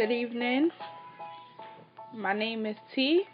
[0.00, 0.70] Good evening.
[2.14, 3.24] My name is T,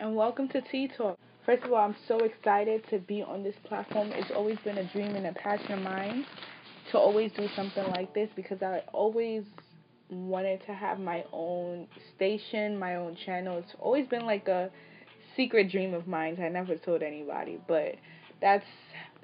[0.00, 1.16] and welcome to T Talk.
[1.44, 4.10] First of all, I'm so excited to be on this platform.
[4.10, 6.26] It's always been a dream and a passion of mine
[6.90, 9.44] to always do something like this because I always
[10.10, 11.86] wanted to have my own
[12.16, 13.58] station, my own channel.
[13.58, 14.68] It's always been like a
[15.36, 16.38] secret dream of mine.
[16.42, 17.94] I never told anybody, but
[18.40, 18.66] that's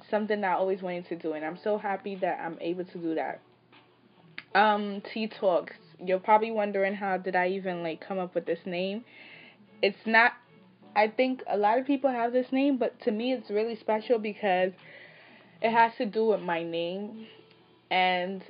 [0.09, 2.98] something that I always wanted to do, and I'm so happy that I'm able to
[2.98, 3.41] do that.
[4.55, 5.75] Um, T Talks.
[6.05, 9.05] You're probably wondering how did I even like come up with this name?
[9.83, 10.33] It's not
[10.95, 14.19] I think a lot of people have this name, but to me it's really special
[14.19, 14.73] because
[15.62, 17.27] it has to do with my name
[17.91, 18.42] and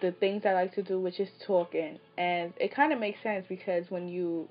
[0.00, 1.98] the things I like to do, which is talking.
[2.18, 4.48] And it kind of makes sense because when you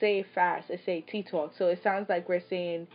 [0.00, 1.52] say fast, it say T talk.
[1.56, 2.88] So it sounds like we're saying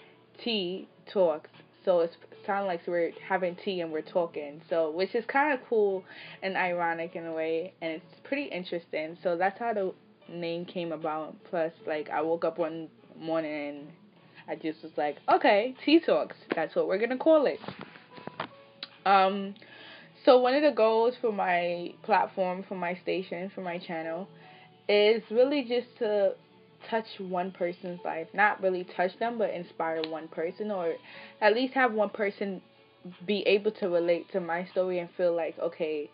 [0.44, 1.49] T talks.
[1.88, 2.11] So it
[2.45, 4.61] sounds like we're having tea and we're talking.
[4.69, 6.03] So which is kind of cool
[6.43, 9.17] and ironic in a way, and it's pretty interesting.
[9.23, 9.93] So that's how the
[10.27, 11.35] name came about.
[11.49, 13.88] Plus, like I woke up one morning and
[14.49, 16.35] I just was like, okay, tea Talks.
[16.53, 17.59] That's what we're gonna call it.
[19.05, 19.55] Um,
[20.25, 24.27] so one of the goals for my platform, for my station, for my channel,
[24.89, 26.33] is really just to
[26.89, 28.28] touch one person's life.
[28.33, 30.94] Not really touch them, but inspire one person, or
[31.42, 32.61] at least have one person
[33.25, 36.09] be able to relate to my story and feel like, okay,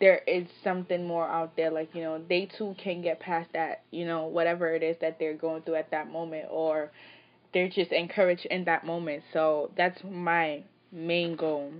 [0.00, 3.82] there is something more out there like you know they too can get past that
[3.90, 6.90] you know whatever it is that they're going through at that moment or
[7.52, 11.70] they're just encouraged in that moment so that's my main goal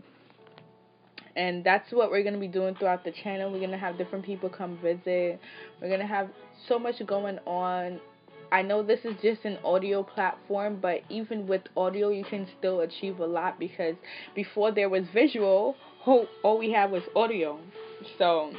[1.36, 3.96] and that's what we're going to be doing throughout the channel we're going to have
[3.98, 5.38] different people come visit
[5.80, 6.28] we're going to have
[6.68, 8.00] so much going on
[8.52, 12.80] I know this is just an audio platform, but even with audio, you can still
[12.80, 13.96] achieve a lot because
[14.34, 15.74] before there was visual,
[16.06, 17.58] all we had was audio.
[18.18, 18.52] So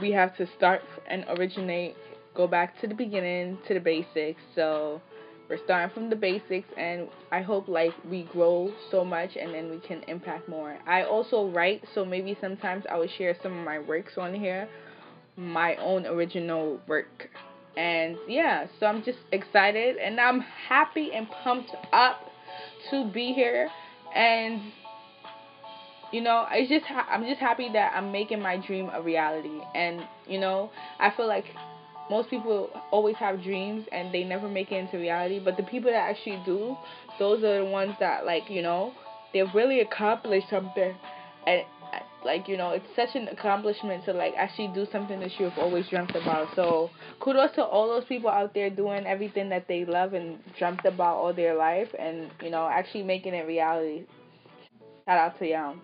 [0.00, 1.94] we have to start and originate,
[2.34, 4.40] go back to the beginning, to the basics.
[4.54, 5.02] So
[5.48, 9.70] we're starting from the basics and I hope like we grow so much and then
[9.70, 10.78] we can impact more.
[10.86, 14.68] I also write, so maybe sometimes I will share some of my works on here,
[15.36, 17.28] my own original work.
[17.76, 22.20] And yeah, so I'm just excited and I'm happy and pumped up
[22.90, 23.68] to be here
[24.14, 24.60] and
[26.12, 29.60] you know, it's just I'm just happy that I'm making my dream a reality.
[29.74, 30.70] And you know,
[31.00, 31.46] I feel like
[32.10, 35.38] most people always have dreams and they never make it into reality.
[35.38, 36.76] But the people that actually do,
[37.18, 38.92] those are the ones that like you know,
[39.32, 40.94] they've really accomplished something.
[41.46, 41.62] And
[42.24, 45.88] like you know, it's such an accomplishment to like actually do something that you've always
[45.88, 46.48] dreamt about.
[46.54, 46.90] So
[47.20, 51.16] kudos to all those people out there doing everything that they love and dreamt about
[51.16, 54.04] all their life, and you know, actually making it reality.
[55.06, 55.76] Shout out to y'all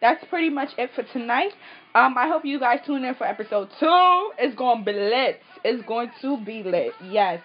[0.00, 1.52] that's pretty much it for tonight.
[1.94, 4.30] Um, I hope you guys tune in for episode two.
[4.38, 5.40] It's gonna be lit.
[5.64, 6.92] It's going to be lit.
[7.04, 7.42] Yes.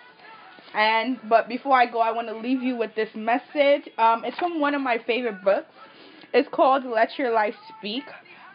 [0.74, 3.90] And but before I go, I want to leave you with this message.
[3.98, 5.70] Um, it's from one of my favorite books.
[6.34, 8.04] It's called Let Your Life Speak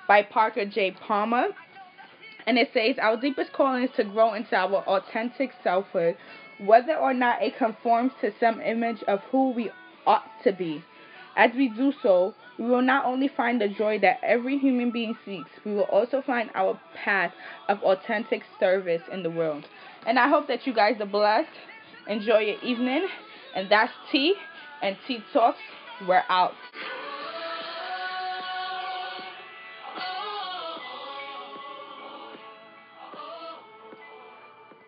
[0.09, 0.93] by Parker J.
[0.93, 1.49] Palmer.
[2.47, 6.17] And it says, Our deepest calling is to grow into our authentic selfhood,
[6.59, 9.71] whether or not it conforms to some image of who we
[10.07, 10.83] ought to be.
[11.37, 15.17] As we do so, we will not only find the joy that every human being
[15.25, 17.33] seeks, we will also find our path
[17.69, 19.65] of authentic service in the world.
[20.07, 21.49] And I hope that you guys are blessed.
[22.09, 23.07] Enjoy your evening.
[23.55, 24.35] And that's tea
[24.83, 25.59] and tea Talks.
[26.07, 26.53] We're out.